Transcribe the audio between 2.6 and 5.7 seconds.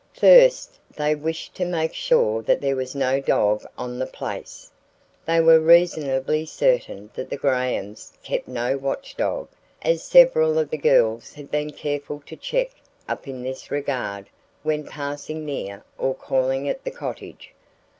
was no dog on the place. They were